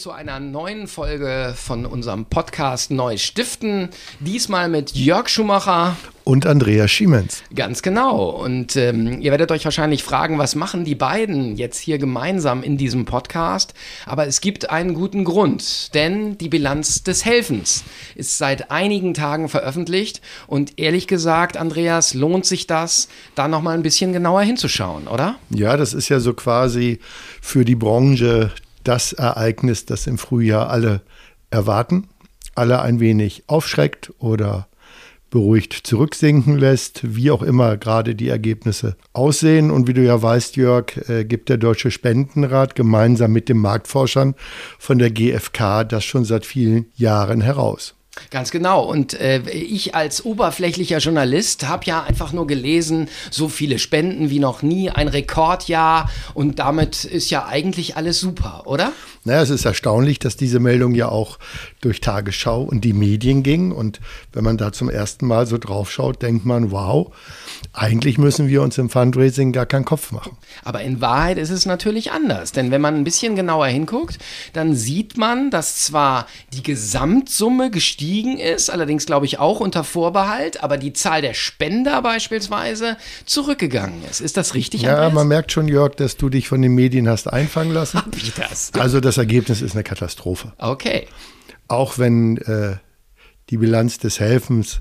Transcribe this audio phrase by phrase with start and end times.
[0.00, 3.90] Zu einer neuen Folge von unserem Podcast Neu Stiften.
[4.18, 5.94] Diesmal mit Jörg Schumacher.
[6.24, 7.42] Und Andreas Schiemens.
[7.54, 8.30] Ganz genau.
[8.30, 12.78] Und ähm, ihr werdet euch wahrscheinlich fragen, was machen die beiden jetzt hier gemeinsam in
[12.78, 13.74] diesem Podcast?
[14.06, 19.50] Aber es gibt einen guten Grund, denn die Bilanz des Helfens ist seit einigen Tagen
[19.50, 20.22] veröffentlicht.
[20.46, 25.36] Und ehrlich gesagt, Andreas, lohnt sich das, da nochmal ein bisschen genauer hinzuschauen, oder?
[25.50, 27.00] Ja, das ist ja so quasi
[27.42, 28.50] für die Branche
[28.84, 31.02] das Ereignis, das im Frühjahr alle
[31.50, 32.08] erwarten,
[32.54, 34.68] alle ein wenig aufschreckt oder
[35.30, 39.70] beruhigt zurücksinken lässt, wie auch immer gerade die Ergebnisse aussehen.
[39.70, 44.34] Und wie du ja weißt, Jörg, äh, gibt der Deutsche Spendenrat gemeinsam mit den Marktforschern
[44.78, 47.94] von der GfK das schon seit vielen Jahren heraus.
[48.30, 48.84] Ganz genau.
[48.84, 54.38] Und äh, ich als oberflächlicher Journalist habe ja einfach nur gelesen, so viele Spenden wie
[54.38, 56.10] noch nie, ein Rekordjahr.
[56.34, 58.92] Und damit ist ja eigentlich alles super, oder?
[59.24, 61.38] Naja, es ist erstaunlich, dass diese Meldung ja auch
[61.80, 63.72] durch Tagesschau und die Medien ging.
[63.72, 64.00] Und
[64.32, 67.12] wenn man da zum ersten Mal so drauf schaut, denkt man, wow,
[67.72, 70.36] eigentlich müssen wir uns im Fundraising gar keinen Kopf machen.
[70.64, 72.52] Aber in Wahrheit ist es natürlich anders.
[72.52, 74.18] Denn wenn man ein bisschen genauer hinguckt,
[74.52, 80.62] dann sieht man, dass zwar die Gesamtsumme gestiegen ist, allerdings glaube ich auch unter Vorbehalt,
[80.62, 84.20] aber die Zahl der Spender beispielsweise zurückgegangen ist.
[84.20, 84.82] Ist das richtig?
[84.82, 85.12] Ja, Andreas?
[85.14, 87.98] man merkt schon, Jörg, dass du dich von den Medien hast einfangen lassen.
[87.98, 88.72] Hab ich das?
[88.74, 90.52] Also das Ergebnis ist eine Katastrophe.
[90.58, 91.06] Okay.
[91.70, 92.76] Auch wenn äh,
[93.50, 94.80] die Bilanz des Helfens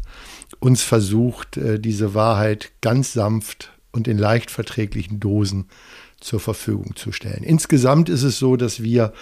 [0.59, 5.67] uns versucht, äh, diese Wahrheit ganz sanft und in leicht verträglichen Dosen
[6.19, 7.43] zur Verfügung zu stellen.
[7.43, 9.13] Insgesamt ist es so, dass wir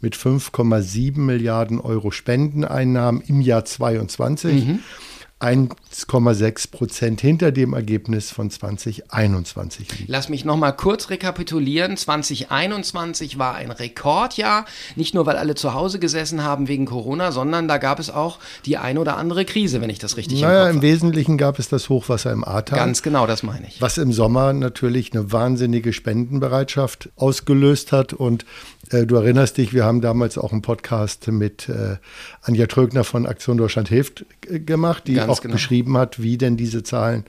[0.00, 4.78] mit 5,7 Milliarden Euro Spendeneinnahmen im Jahr 22 mhm
[5.40, 10.08] 1,6 Prozent hinter dem Ergebnis von 2021 liegt.
[10.08, 11.96] Lass mich noch mal kurz rekapitulieren.
[11.96, 14.64] 2021 war ein Rekordjahr,
[14.96, 18.38] nicht nur weil alle zu Hause gesessen haben wegen Corona, sondern da gab es auch
[18.64, 21.68] die ein oder andere Krise, wenn ich das richtig naja, im, im Wesentlichen gab es
[21.68, 22.78] das Hochwasser im Ahrtal.
[22.78, 23.82] Ganz genau, das meine ich.
[23.82, 28.46] Was im Sommer natürlich eine wahnsinnige Spendenbereitschaft ausgelöst hat und
[28.90, 31.96] äh, du erinnerst dich, wir haben damals auch einen Podcast mit äh,
[32.42, 35.54] Anja Trögner von Aktion Deutschland hilft äh, gemacht, die Ganz auch genau.
[35.54, 37.24] beschrieben hat, wie denn diese Zahlen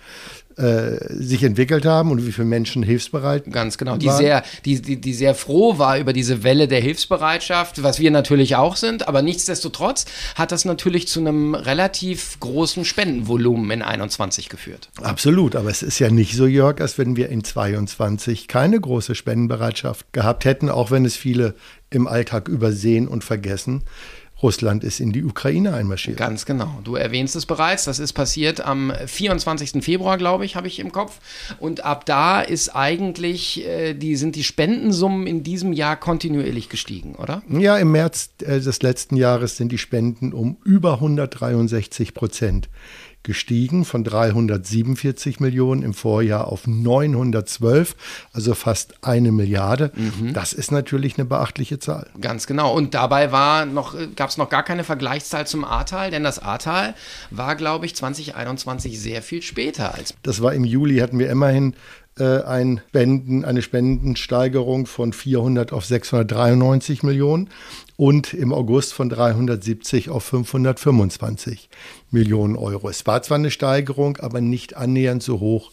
[0.58, 5.02] äh, sich entwickelt haben und wie viele Menschen hilfsbereit Ganz genau, die sehr, die, die,
[5.02, 9.22] die sehr froh war über diese Welle der Hilfsbereitschaft, was wir natürlich auch sind, aber
[9.22, 10.06] nichtsdestotrotz
[10.36, 14.90] hat das natürlich zu einem relativ großen Spendenvolumen in 21 geführt.
[15.02, 19.14] Absolut, aber es ist ja nicht so, Jörg, als wenn wir in 22 keine große
[19.14, 21.56] Spendenbereitschaft gehabt hätten, auch wenn es viele
[21.90, 23.84] im Alltag übersehen und vergessen.
[24.42, 26.18] Russland ist in die Ukraine einmarschiert.
[26.18, 26.80] Ganz genau.
[26.84, 27.86] Du erwähnst es bereits.
[27.86, 29.84] Das ist passiert am 24.
[29.84, 31.20] Februar, glaube ich, habe ich im Kopf.
[31.60, 37.16] Und ab da ist eigentlich, äh, die, sind die Spendensummen in diesem Jahr kontinuierlich gestiegen,
[37.16, 37.44] oder?
[37.50, 42.70] Ja, im März äh, des letzten Jahres sind die Spenden um über 163 Prozent
[43.26, 47.96] gestiegen von 347 Millionen im Vorjahr auf 912,
[48.32, 49.92] also fast eine Milliarde.
[49.96, 50.34] Mhm.
[50.34, 52.08] Das ist natürlich eine beachtliche Zahl.
[52.22, 52.74] Ganz genau.
[52.74, 56.96] Und dabei noch, gab es noch gar keine Vergleichszahl zum Ahrtal, denn das Ahrtal
[57.32, 60.14] war, glaube ich, 2021 sehr viel später als.
[60.24, 61.76] Das war im Juli, hatten wir immerhin
[62.18, 67.50] äh, ein Spenden, eine Spendensteigerung von 400 auf 693 Millionen
[67.98, 71.70] und im August von 370 auf 525
[72.12, 72.90] Millionen Euro.
[72.90, 75.72] Es war zwar eine Steigerung, aber nicht annähernd so hoch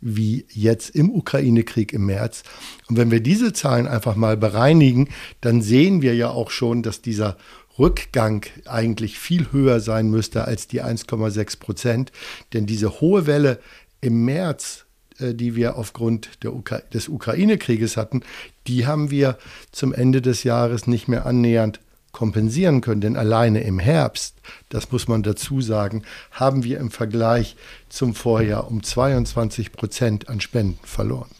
[0.00, 2.42] wie jetzt im Ukraine-Krieg im März.
[2.88, 5.08] Und wenn wir diese Zahlen einfach mal bereinigen,
[5.40, 7.36] dann sehen wir ja auch schon, dass dieser
[7.78, 12.12] Rückgang eigentlich viel höher sein müsste als die 1,6 Prozent.
[12.52, 13.60] Denn diese hohe Welle
[14.00, 14.86] im März
[15.20, 18.22] die wir aufgrund Ukra des Ukraine-Krieges hatten,
[18.66, 19.38] die haben wir
[19.72, 21.80] zum Ende des Jahres nicht mehr annähernd
[22.12, 23.00] kompensieren können.
[23.00, 24.36] Denn alleine im Herbst,
[24.68, 27.56] das muss man dazu sagen, haben wir im Vergleich
[27.88, 31.30] zum Vorjahr um 22 Prozent an Spenden verloren.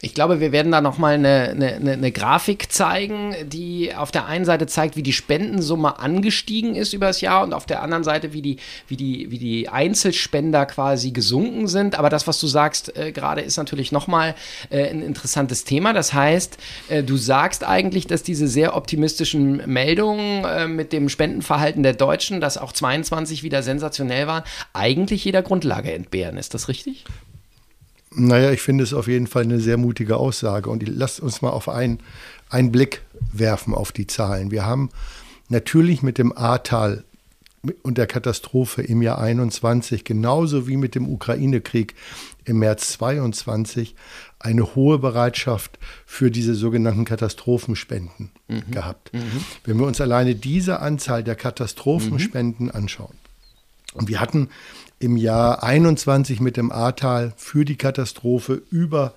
[0.00, 4.44] Ich glaube, wir werden da nochmal eine, eine, eine Grafik zeigen, die auf der einen
[4.44, 8.32] Seite zeigt, wie die Spendensumme angestiegen ist über das Jahr und auf der anderen Seite,
[8.32, 11.98] wie die, wie die, wie die Einzelspender quasi gesunken sind.
[11.98, 14.36] Aber das, was du sagst äh, gerade, ist natürlich nochmal
[14.70, 15.92] äh, ein interessantes Thema.
[15.92, 21.82] Das heißt, äh, du sagst eigentlich, dass diese sehr optimistischen Meldungen äh, mit dem Spendenverhalten
[21.82, 26.36] der Deutschen, das auch 22 wieder sensationell waren, eigentlich jeder Grundlage entbehren.
[26.36, 27.04] Ist das richtig?
[28.14, 30.70] Naja, ich finde es auf jeden Fall eine sehr mutige Aussage.
[30.70, 32.00] Und lasst uns mal auf einen,
[32.48, 33.02] einen Blick
[33.32, 34.50] werfen auf die Zahlen.
[34.50, 34.90] Wir haben
[35.48, 37.04] natürlich mit dem Ahrtal
[37.82, 41.94] und der Katastrophe im Jahr 21, genauso wie mit dem Ukraine-Krieg
[42.44, 43.94] im März 22,
[44.38, 48.70] eine hohe Bereitschaft für diese sogenannten Katastrophenspenden mhm.
[48.70, 49.12] gehabt.
[49.12, 49.44] Mhm.
[49.64, 52.72] Wenn wir uns alleine diese Anzahl der Katastrophenspenden mhm.
[52.72, 53.14] anschauen,
[53.94, 54.48] und wir hatten
[54.98, 59.14] im Jahr 21 mit dem Ahrtal für die Katastrophe über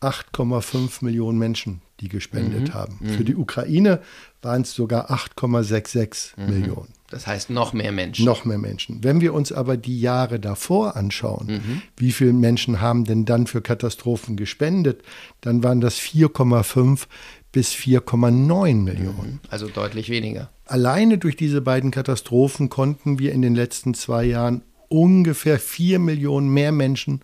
[0.00, 2.74] 8,5 Millionen Menschen, die gespendet mhm.
[2.74, 2.98] haben.
[3.16, 4.00] Für die Ukraine
[4.42, 6.46] waren es sogar 8,66 mhm.
[6.46, 6.88] Millionen.
[7.10, 8.24] Das heißt noch mehr Menschen.
[8.24, 9.02] Noch mehr Menschen.
[9.02, 11.82] Wenn wir uns aber die Jahre davor anschauen, mhm.
[11.96, 15.02] wie viele Menschen haben denn dann für Katastrophen gespendet,
[15.40, 17.06] dann waren das 4,5
[17.50, 19.32] bis 4,9 Millionen.
[19.32, 19.40] Mhm.
[19.48, 20.50] Also deutlich weniger.
[20.68, 26.50] Alleine durch diese beiden Katastrophen konnten wir in den letzten zwei Jahren ungefähr 4 Millionen
[26.50, 27.22] mehr Menschen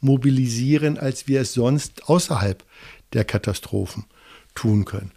[0.00, 2.64] mobilisieren, als wir es sonst außerhalb
[3.12, 4.04] der Katastrophen
[4.54, 5.12] tun können.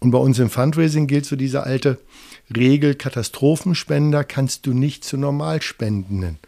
[0.00, 1.98] Und bei uns im Fundraising gilt so diese alte
[2.54, 6.38] Regel, Katastrophenspender kannst du nicht zu Normalspendenden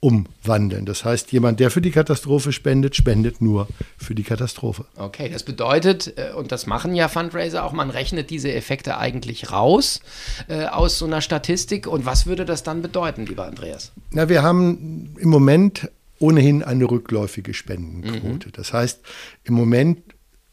[0.00, 0.86] umwandeln.
[0.86, 3.68] Das heißt, jemand, der für die Katastrophe spendet, spendet nur
[3.98, 4.86] für die Katastrophe.
[4.96, 9.52] Okay, das bedeutet, äh, und das machen ja Fundraiser auch, man rechnet diese Effekte eigentlich
[9.52, 10.00] raus
[10.48, 11.86] äh, aus so einer Statistik.
[11.86, 13.92] Und was würde das dann bedeuten, lieber Andreas?
[14.10, 18.48] Na, wir haben im Moment ohnehin eine rückläufige Spendenquote.
[18.48, 18.52] Mhm.
[18.52, 19.00] Das heißt,
[19.44, 20.00] im Moment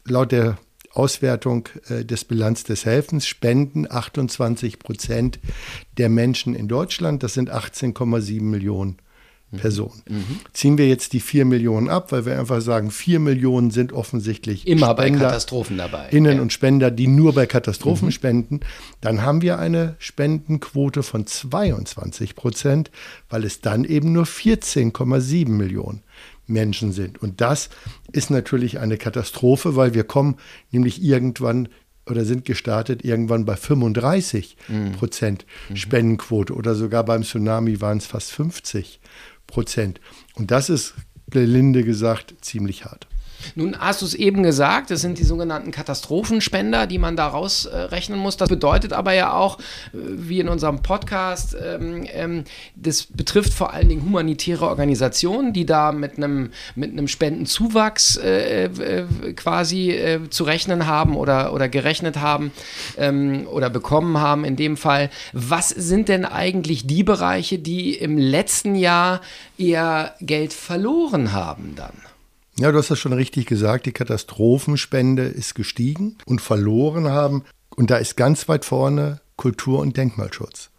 [0.04, 0.58] laut der
[0.92, 5.38] Auswertung äh, des Bilanz des Helfens spenden 28 Prozent
[5.96, 7.22] der Menschen in Deutschland.
[7.22, 8.98] Das sind 18,7 Millionen
[9.50, 9.58] mhm.
[9.58, 10.02] Personen.
[10.08, 10.40] Mhm.
[10.52, 14.66] Ziehen wir jetzt die 4 Millionen ab, weil wir einfach sagen, 4 Millionen sind offensichtlich
[14.66, 16.08] immer Spender, bei Katastrophen dabei.
[16.10, 16.42] Innen ja.
[16.42, 18.12] und Spender, die nur bei Katastrophen mhm.
[18.12, 18.60] spenden,
[19.00, 22.90] dann haben wir eine Spendenquote von 22 Prozent,
[23.28, 26.02] weil es dann eben nur 14,7 Millionen
[26.46, 27.20] Menschen sind.
[27.22, 27.68] Und das
[28.10, 30.36] ist natürlich eine Katastrophe, weil wir kommen
[30.70, 31.68] nämlich irgendwann
[32.06, 34.92] oder sind gestartet irgendwann bei 35 mhm.
[34.92, 35.76] Prozent mhm.
[35.76, 39.00] Spendenquote oder sogar beim Tsunami waren es fast 50
[39.48, 40.00] Prozent.
[40.36, 40.94] Und das ist,
[41.28, 43.08] gelinde gesagt, ziemlich hart.
[43.54, 48.18] Nun hast du es eben gesagt, das sind die sogenannten Katastrophenspender, die man da rausrechnen
[48.18, 48.36] muss.
[48.36, 49.62] Das bedeutet aber ja auch, äh,
[49.92, 52.44] wie in unserem Podcast, ähm, ähm,
[52.76, 59.32] das betrifft vor allen Dingen humanitäre Organisationen, die da mit einem mit Spendenzuwachs äh, äh,
[59.34, 62.52] quasi äh, zu rechnen haben oder, oder gerechnet haben
[62.96, 65.10] ähm, oder bekommen haben in dem Fall.
[65.32, 69.20] Was sind denn eigentlich die Bereiche, die im letzten Jahr
[69.56, 71.94] eher Geld verloren haben dann?
[72.58, 73.86] Ja, du hast das schon richtig gesagt.
[73.86, 77.44] Die Katastrophenspende ist gestiegen und verloren haben.
[77.76, 80.70] Und da ist ganz weit vorne Kultur- und Denkmalschutz.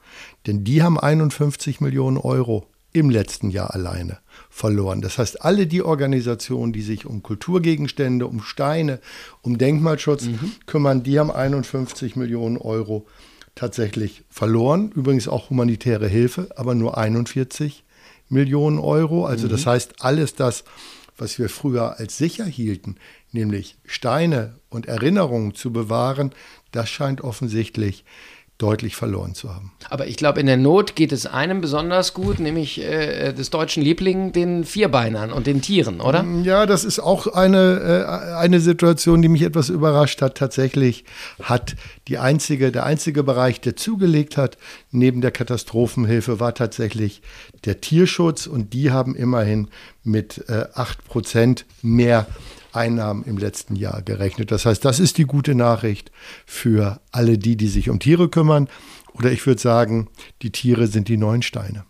[0.46, 4.18] Denn die haben 51 Millionen Euro im letzten Jahr alleine
[4.50, 5.02] verloren.
[5.02, 9.00] Das heißt, alle die Organisationen, die sich um Kulturgegenstände, um Steine,
[9.42, 10.52] um Denkmalschutz mhm.
[10.66, 13.08] kümmern, die haben 51 Millionen Euro
[13.56, 14.92] tatsächlich verloren.
[14.94, 17.86] Übrigens auch humanitäre Hilfe, aber nur 41
[18.28, 19.26] Millionen Euro.
[19.26, 19.52] Also mhm.
[19.52, 20.66] das heißt, alles das,
[21.20, 22.96] was wir früher als sicher hielten,
[23.32, 26.32] nämlich Steine und Erinnerungen zu bewahren,
[26.72, 28.06] das scheint offensichtlich
[28.60, 29.72] deutlich verloren zu haben.
[29.90, 33.82] Aber ich glaube, in der Not geht es einem besonders gut, nämlich äh, des deutschen
[33.82, 36.24] Lieblingen, den Vierbeinern und den Tieren, oder?
[36.24, 40.38] Mm, ja, das ist auch eine, äh, eine Situation, die mich etwas überrascht hat.
[40.38, 41.06] Tatsächlich
[41.42, 41.78] hat
[42.10, 44.58] die einzige, der einzige Bereich, der zugelegt hat,
[44.92, 47.22] neben der Katastrophenhilfe, war tatsächlich
[47.64, 49.70] der Tierschutz und die haben immerhin
[50.04, 52.28] mit äh, 8% mehr
[52.74, 54.52] Einnahmen im letzten Jahr gerechnet.
[54.52, 56.12] Das heißt, das ist die gute Nachricht
[56.46, 58.68] für alle die, die sich um Tiere kümmern.
[59.14, 60.08] Oder ich würde sagen,
[60.42, 61.86] die Tiere sind die neuen Steine.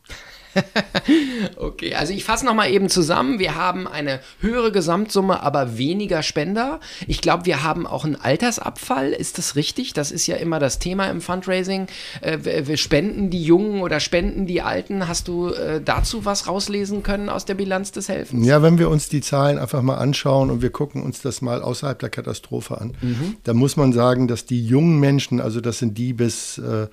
[1.57, 3.39] okay, also ich fasse nochmal eben zusammen.
[3.39, 6.79] Wir haben eine höhere Gesamtsumme, aber weniger Spender.
[7.07, 9.11] Ich glaube, wir haben auch einen Altersabfall.
[9.11, 9.93] Ist das richtig?
[9.93, 11.87] Das ist ja immer das Thema im Fundraising.
[12.21, 15.07] Äh, wir spenden die Jungen oder spenden die Alten.
[15.07, 18.45] Hast du äh, dazu was rauslesen können aus der Bilanz des Helfens?
[18.45, 21.61] Ja, wenn wir uns die Zahlen einfach mal anschauen und wir gucken uns das mal
[21.61, 23.37] außerhalb der Katastrophe an, mhm.
[23.43, 26.87] dann muss man sagen, dass die jungen Menschen, also das sind die bis, äh,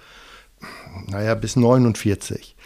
[1.06, 2.56] naja, bis 49,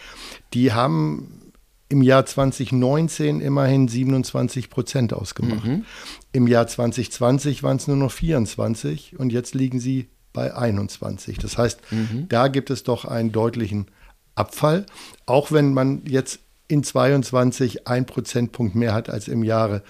[0.53, 1.51] die haben
[1.89, 5.65] im Jahr 2019 immerhin 27 Prozent ausgemacht.
[5.65, 5.85] Mhm.
[6.31, 11.37] Im Jahr 2020 waren es nur noch 24 und jetzt liegen sie bei 21.
[11.37, 12.27] Das heißt, mhm.
[12.29, 13.87] da gibt es doch einen deutlichen
[14.35, 14.85] Abfall,
[15.25, 16.39] auch wenn man jetzt
[16.69, 19.83] in 22 ein Prozentpunkt mehr hat als im Jahre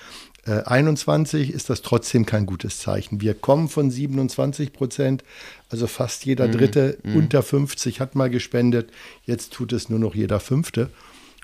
[0.50, 3.22] 21, ist das trotzdem kein gutes Zeichen.
[3.22, 5.24] Wir kommen von 27 Prozent
[5.72, 6.52] also fast jeder mhm.
[6.52, 7.16] Dritte mm.
[7.16, 8.92] unter 50 hat mal gespendet.
[9.26, 10.90] Jetzt tut es nur noch jeder Fünfte.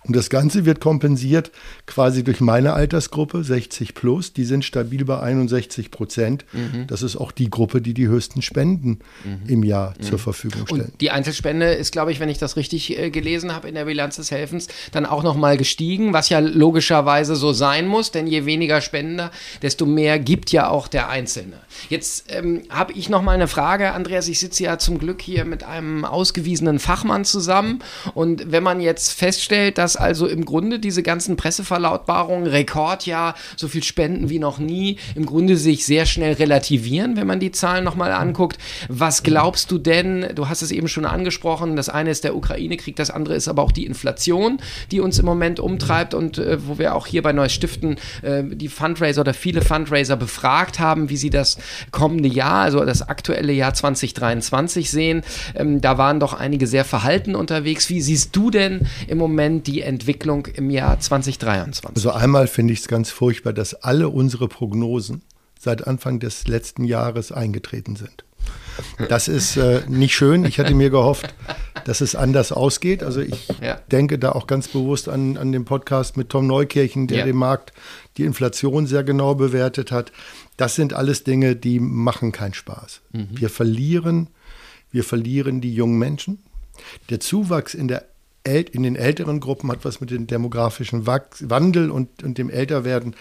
[0.08, 1.52] Und das Ganze wird kompensiert
[1.86, 4.34] quasi durch meine Altersgruppe, 60 plus.
[4.34, 6.46] Die sind stabil bei 61 Prozent.
[6.54, 6.88] Mhm.
[6.88, 9.50] Das ist auch die Gruppe, die die höchsten Spenden mhm.
[9.50, 10.04] im Jahr mhm.
[10.04, 10.82] zur Verfügung stellen.
[10.82, 13.86] Und die Einzelspende ist, glaube ich, wenn ich das richtig äh, gelesen habe in der
[13.86, 18.46] Bilanz des Helfens, dann auch nochmal gestiegen, was ja logischerweise so sein muss, denn je
[18.46, 21.58] weniger Spender, desto mehr gibt ja auch der Einzelne.
[21.90, 24.28] Jetzt ähm, habe ich nochmal eine Frage, Andreas.
[24.28, 27.80] Ich sitze ja zum Glück hier mit einem ausgewiesenen Fachmann zusammen.
[28.14, 33.84] Und wenn man jetzt feststellt, dass also im Grunde diese ganzen Presseverlautbarungen, Rekordjahr, so viel
[33.84, 38.12] Spenden wie noch nie, im Grunde sich sehr schnell relativieren, wenn man die Zahlen nochmal
[38.12, 38.58] anguckt.
[38.90, 42.96] Was glaubst du denn, du hast es eben schon angesprochen, das eine ist der Ukraine-Krieg,
[42.96, 44.60] das andere ist aber auch die Inflation,
[44.92, 48.44] die uns im Moment umtreibt und äh, wo wir auch hier bei Neues Stiften äh,
[48.44, 51.58] die Fundraiser oder viele Fundraiser befragt haben, wie sie das
[51.92, 55.24] kommende Jahr, also das aktuelle Jahr 2023 sehen.
[55.56, 57.90] Ähm, da waren doch einige sehr verhalten unterwegs.
[57.90, 61.96] Wie siehst du denn im Moment die Entwicklung im Jahr 2023?
[61.96, 65.24] Also einmal finde ich es ganz furchtbar, dass alle unsere Prognosen
[65.60, 68.24] seit Anfang des letzten Jahres eingetreten sind.
[69.10, 70.46] Das ist äh, nicht schön.
[70.46, 71.34] Ich hatte mir gehofft,
[71.86, 73.04] dass es anders ausgeht.
[73.04, 73.80] Also ich ja.
[73.92, 77.26] denke da auch ganz bewusst an, an den Podcast mit Tom Neukirchen, der ja.
[77.26, 77.74] den Markt,
[78.18, 80.12] die Inflation sehr genau bewertet hat.
[80.58, 83.02] Das sind alles Dinge, die machen keinen Spaß.
[83.14, 83.30] Mhm.
[83.32, 84.28] Wir verlieren,
[84.92, 86.40] wir verlieren die jungen Menschen.
[87.10, 88.06] Der Zuwachs in der
[88.48, 93.16] in den älteren Gruppen hat was mit dem demografischen Wandel und, und dem Älterwerden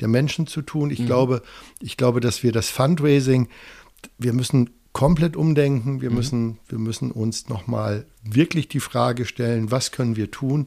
[0.00, 0.90] der Menschen zu tun.
[0.90, 1.06] Ich, mhm.
[1.06, 1.42] glaube,
[1.80, 3.48] ich glaube, dass wir das Fundraising,
[4.18, 6.00] wir müssen komplett umdenken.
[6.00, 6.16] Wir, mhm.
[6.16, 10.66] müssen, wir müssen uns nochmal wirklich die Frage stellen, was können wir tun,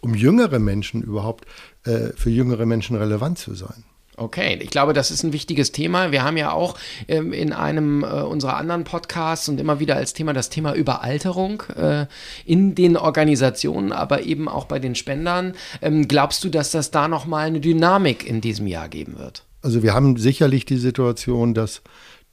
[0.00, 1.46] um jüngere Menschen überhaupt,
[1.84, 3.84] äh, für jüngere Menschen relevant zu sein.
[4.18, 6.10] Okay, ich glaube, das ist ein wichtiges Thema.
[6.10, 10.12] Wir haben ja auch ähm, in einem äh, unserer anderen Podcasts und immer wieder als
[10.12, 12.06] Thema das Thema Überalterung äh,
[12.44, 15.54] in den Organisationen, aber eben auch bei den Spendern.
[15.80, 19.44] Ähm, glaubst du, dass das da nochmal eine Dynamik in diesem Jahr geben wird?
[19.62, 21.82] Also wir haben sicherlich die Situation, dass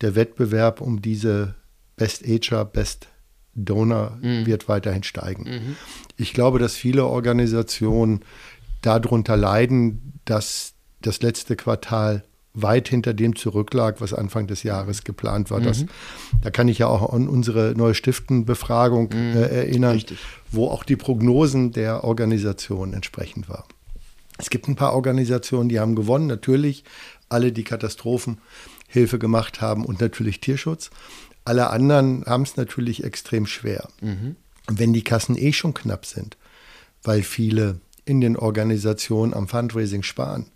[0.01, 1.55] der Wettbewerb um diese
[1.95, 3.07] Best Ager, Best
[3.53, 4.45] Donor mhm.
[4.45, 5.43] wird weiterhin steigen.
[5.43, 5.75] Mhm.
[6.17, 8.21] Ich glaube, dass viele Organisationen
[8.81, 10.74] darunter leiden, dass
[11.05, 12.23] das letzte Quartal
[12.55, 15.59] weit hinter dem zurücklag, was Anfang des Jahres geplant war.
[15.59, 15.65] Mhm.
[15.65, 15.85] Das,
[16.41, 19.37] da kann ich ja auch an unsere neue Stiftenbefragung mhm.
[19.37, 20.17] äh, erinnern, Richtig.
[20.51, 23.65] wo auch die Prognosen der Organisation entsprechend war.
[24.37, 26.83] Es gibt ein paar Organisationen, die haben gewonnen, natürlich
[27.29, 30.89] alle, die Katastrophenhilfe gemacht haben und natürlich Tierschutz.
[31.43, 33.87] Alle anderen haben es natürlich extrem schwer.
[34.01, 34.35] Mhm.
[34.67, 36.37] Wenn die Kassen eh schon knapp sind,
[37.03, 40.47] weil viele in den Organisationen am Fundraising sparen,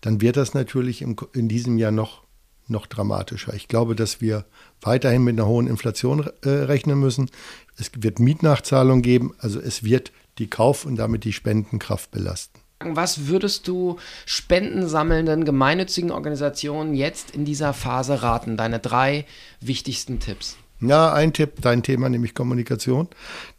[0.00, 2.22] dann wird das natürlich im, in diesem Jahr noch,
[2.68, 3.54] noch dramatischer.
[3.54, 4.44] Ich glaube, dass wir
[4.82, 7.30] weiterhin mit einer hohen Inflation äh, rechnen müssen.
[7.76, 12.60] Es wird Mietnachzahlungen geben, also es wird die Kauf- und damit die Spendenkraft belasten.
[12.82, 18.56] Was würdest du spendensammelnden gemeinnützigen Organisationen jetzt in dieser Phase raten?
[18.56, 19.26] Deine drei
[19.60, 20.56] wichtigsten Tipps.
[20.80, 23.08] Ja, ein Tipp, dein Thema, nämlich Kommunikation.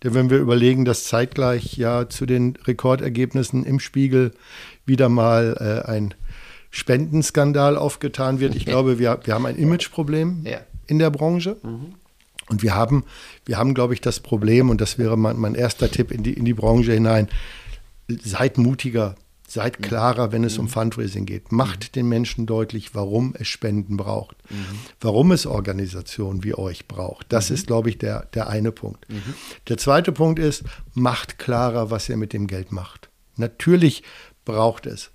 [0.04, 4.32] Denn wenn wir überlegen, dass zeitgleich ja zu den Rekordergebnissen im Spiegel
[4.86, 6.14] wieder mal äh, ein
[6.72, 8.56] Spendenskandal aufgetan wird.
[8.56, 10.62] Ich glaube, wir, wir haben ein Imageproblem ja.
[10.88, 11.58] in der Branche.
[11.62, 11.96] Mhm.
[12.50, 13.06] Und wir haben,
[13.46, 16.34] wir haben, glaube ich, das Problem, und das wäre mein, mein erster Tipp in die,
[16.34, 17.30] in die Branche hinein,
[18.10, 19.16] seid mutiger,
[19.52, 19.84] seid mhm.
[19.84, 20.62] klarer, wenn es mhm.
[20.62, 21.52] um Fundraising geht.
[21.52, 21.92] Macht mhm.
[21.94, 24.80] den Menschen deutlich, warum es Spenden braucht, mhm.
[25.00, 27.28] warum es Organisationen wie euch braucht.
[27.30, 27.56] Das mhm.
[27.56, 29.10] ist, glaube ich, der, der eine Punkt.
[29.10, 29.34] Mhm.
[29.68, 33.10] Der zweite Punkt ist, macht klarer, was ihr mit dem Geld macht.
[33.36, 34.04] Natürlich
[34.46, 35.12] braucht es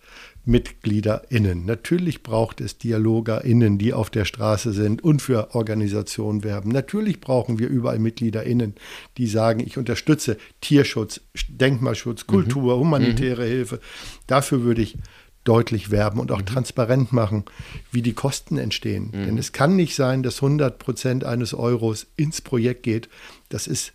[0.47, 1.67] MitgliederInnen.
[1.67, 6.71] Natürlich braucht es DialogerInnen, die auf der Straße sind und für Organisationen werben.
[6.71, 8.77] Natürlich brauchen wir überall MitgliederInnen,
[9.19, 12.27] die sagen, ich unterstütze Tierschutz, Denkmalschutz, mhm.
[12.29, 12.81] Kultur, mhm.
[12.81, 13.49] humanitäre mhm.
[13.49, 13.81] Hilfe.
[14.29, 14.97] Dafür würde ich
[15.43, 16.47] deutlich werben und auch mhm.
[16.47, 17.45] transparent machen,
[17.91, 19.11] wie die Kosten entstehen.
[19.13, 19.27] Mhm.
[19.27, 23.09] Denn es kann nicht sein, dass 100 Prozent eines Euros ins Projekt geht.
[23.49, 23.93] Das ist,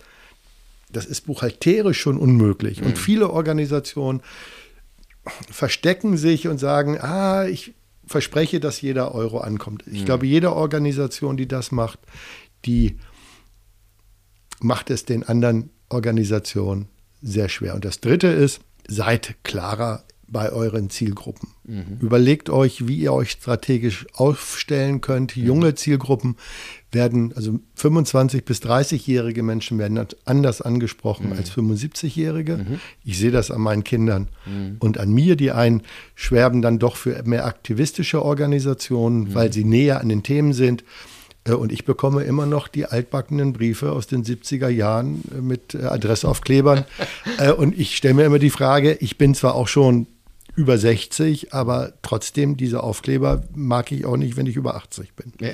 [0.92, 2.82] das ist buchhalterisch schon unmöglich.
[2.82, 2.98] Und mhm.
[2.98, 4.22] viele Organisationen
[5.50, 7.74] verstecken sich und sagen, ah, ich
[8.06, 9.84] verspreche, dass jeder Euro ankommt.
[9.88, 10.06] Ich mhm.
[10.06, 12.00] glaube, jede Organisation, die das macht,
[12.66, 12.98] die
[14.60, 16.88] macht es den anderen Organisationen
[17.22, 17.76] sehr schwer.
[17.76, 21.50] Und das Dritte ist, seid klarer bei euren Zielgruppen.
[21.66, 21.98] Mhm.
[22.00, 25.36] Überlegt euch, wie ihr euch strategisch aufstellen könnt.
[25.36, 25.46] Mhm.
[25.46, 26.38] Junge Zielgruppen
[26.92, 31.34] werden, also 25 bis 30-jährige Menschen werden anders angesprochen mhm.
[31.34, 32.58] als 75-jährige.
[32.58, 32.80] Mhm.
[33.04, 34.78] Ich sehe das an meinen Kindern mhm.
[34.80, 35.36] und an mir.
[35.36, 35.82] Die einen
[36.16, 39.36] schwärmen dann doch für mehr aktivistische Organisationen, mhm.
[39.36, 40.86] weil sie näher an den Themen sind.
[41.44, 45.76] Äh, und ich bekomme immer noch die altbackenen Briefe aus den 70er Jahren äh, mit
[45.76, 46.86] äh, Adressaufklebern.
[47.58, 50.08] und ich stelle mir immer die Frage, ich bin zwar auch schon
[50.56, 55.34] über 60, aber trotzdem, diese Aufkleber mag ich auch nicht, wenn ich über 80 bin.
[55.40, 55.52] Ja.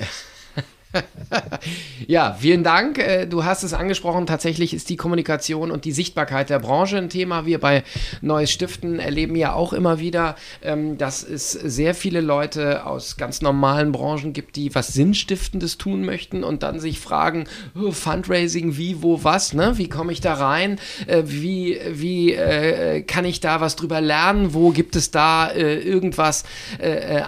[2.06, 2.98] ja, vielen Dank.
[2.98, 4.26] Äh, du hast es angesprochen.
[4.26, 7.46] Tatsächlich ist die Kommunikation und die Sichtbarkeit der Branche ein Thema.
[7.46, 7.84] Wir bei
[8.22, 13.42] Neues Stiften erleben ja auch immer wieder, ähm, dass es sehr viele Leute aus ganz
[13.42, 17.44] normalen Branchen gibt, die was Sinnstiftendes tun möchten und dann sich fragen,
[17.78, 19.76] oh, Fundraising, wie, wo, was, ne?
[19.76, 20.78] Wie komme ich da rein?
[21.06, 24.54] Äh, wie wie äh, kann ich da was drüber lernen?
[24.54, 26.44] Wo gibt es da irgendwas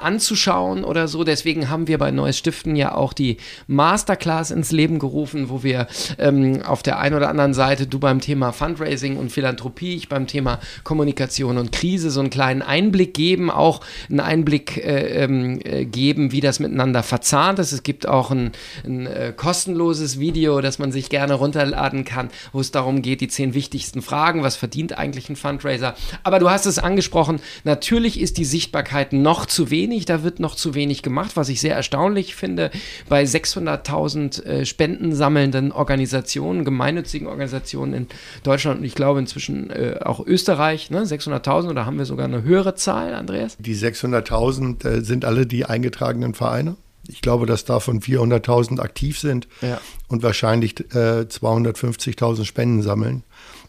[0.03, 1.25] anzuschauen oder so?
[1.25, 5.87] Deswegen haben wir bei Neues Stiften ja auch die Masterclass ins Leben gerufen, wo wir
[6.19, 10.27] ähm, auf der einen oder anderen Seite, du beim Thema Fundraising und Philanthropie, ich beim
[10.27, 15.85] Thema Kommunikation und Krise so einen kleinen Einblick geben, auch einen Einblick äh, ähm, äh,
[15.85, 17.73] geben, wie das miteinander verzahnt ist.
[17.73, 18.53] Es gibt auch ein,
[18.85, 23.29] ein äh, kostenloses Video, das man sich gerne runterladen kann, wo es darum geht, die
[23.29, 25.95] zehn wichtigsten Fragen, was verdient eigentlich ein Fundraiser.
[26.23, 30.55] Aber du hast es angesprochen, natürlich ist die Sichtbarkeit noch zu wenig, da wird noch
[30.55, 32.71] zu wenig gemacht, was ich sehr erstaunlich finde
[33.09, 38.07] bei 600.000 äh, Spenden sammelnden Organisationen, gemeinnützigen Organisationen in
[38.43, 41.03] Deutschland und ich glaube inzwischen äh, auch Österreich, ne?
[41.03, 43.57] 600.000 oder haben wir sogar eine höhere Zahl, Andreas?
[43.59, 46.77] Die 600.000 äh, sind alle die eingetragenen Vereine.
[47.09, 49.81] Ich glaube, dass davon 400.000 aktiv sind ja.
[50.09, 53.25] und wahrscheinlich äh, 250.000 Spenden sammeln.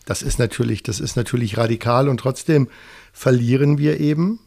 [0.05, 2.67] Das ist natürlich, das ist natürlich radikal und trotzdem
[3.13, 4.39] verlieren wir eben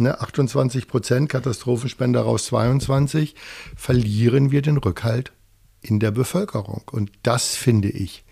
[0.00, 3.34] ne, 28 Prozent, Katastrophenspender raus 22,
[3.76, 5.32] verlieren wir den Rückhalt
[5.80, 6.82] in der Bevölkerung.
[6.90, 8.24] Und das finde ich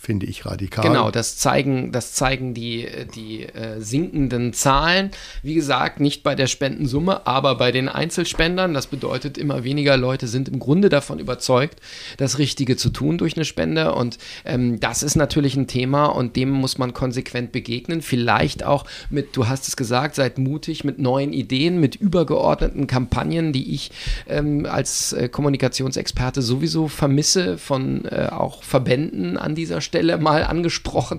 [0.00, 0.82] finde ich radikal.
[0.82, 5.10] Genau, das zeigen, das zeigen die, die äh, sinkenden Zahlen.
[5.42, 8.72] Wie gesagt, nicht bei der Spendensumme, aber bei den Einzelspendern.
[8.72, 11.80] Das bedeutet, immer weniger Leute sind im Grunde davon überzeugt,
[12.16, 13.92] das Richtige zu tun durch eine Spende.
[13.94, 14.16] Und
[14.46, 18.00] ähm, das ist natürlich ein Thema und dem muss man konsequent begegnen.
[18.00, 23.52] Vielleicht auch mit, du hast es gesagt, seid mutig mit neuen Ideen, mit übergeordneten Kampagnen,
[23.52, 23.90] die ich
[24.30, 29.89] ähm, als äh, Kommunikationsexperte sowieso vermisse von äh, auch Verbänden an dieser Stelle.
[29.90, 31.18] Stelle mal angesprochen.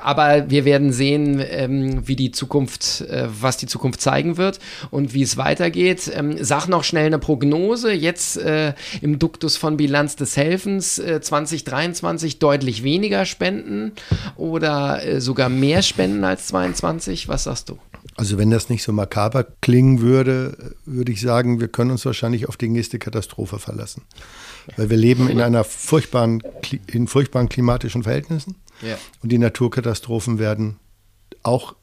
[0.00, 4.60] Aber wir werden sehen, ähm, wie die Zukunft, äh, was die Zukunft zeigen wird
[4.92, 6.10] und wie es weitergeht.
[6.14, 7.92] Ähm, sag noch schnell eine Prognose.
[7.92, 13.90] Jetzt äh, im Duktus von Bilanz des Helfens äh, 2023 deutlich weniger Spenden
[14.36, 17.26] oder äh, sogar mehr Spenden als 22.
[17.26, 17.78] Was sagst du?
[18.16, 22.48] Also wenn das nicht so makaber klingen würde, würde ich sagen, wir können uns wahrscheinlich
[22.48, 24.02] auf die nächste Katastrophe verlassen.
[24.76, 26.42] Weil wir leben in einer furchtbaren,
[26.86, 28.56] in furchtbaren klimatischen Verhältnissen.
[28.82, 28.96] Ja.
[29.22, 30.76] Und die Naturkatastrophen werden
[31.42, 31.74] auch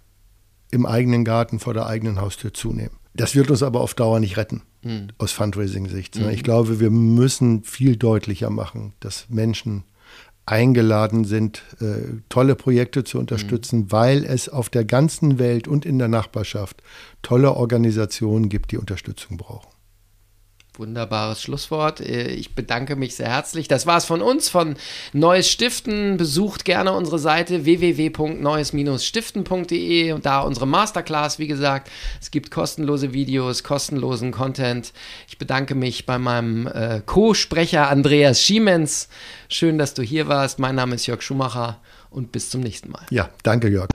[0.72, 2.96] im eigenen Garten vor der eigenen Haustür zunehmen.
[3.14, 5.10] Das wird uns aber auf Dauer nicht retten, mhm.
[5.18, 6.18] aus Fundraising-Sicht.
[6.18, 6.30] Mhm.
[6.30, 9.84] Ich glaube, wir müssen viel deutlicher machen, dass Menschen
[10.50, 13.92] eingeladen sind, äh, tolle Projekte zu unterstützen, mhm.
[13.92, 16.82] weil es auf der ganzen Welt und in der Nachbarschaft
[17.22, 19.70] tolle Organisationen gibt, die Unterstützung brauchen.
[20.80, 22.00] Wunderbares Schlusswort.
[22.00, 23.68] Äh, ich bedanke mich sehr herzlich.
[23.68, 24.78] Das war es von uns, von
[25.14, 26.18] Neues Stiften.
[26.18, 31.92] Besucht gerne unsere Seite www.neues-stiften.de und da unsere Masterclass, wie gesagt.
[32.22, 34.94] Es gibt kostenlose Videos, kostenlosen Content.
[35.28, 39.10] Ich bedanke mich bei meinem äh, Co-Sprecher Andreas Schiemens.
[39.50, 40.60] Schön, dass du hier warst.
[40.60, 43.06] Mein Name ist Jörg Schumacher und bis zum nächsten Mal.
[43.10, 43.90] Ja, danke, Jörg.